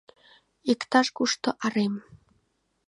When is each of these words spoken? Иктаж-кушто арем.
Иктаж-кушто 0.71 1.49
арем. 1.65 1.93